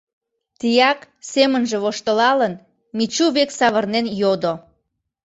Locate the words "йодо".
4.21-4.53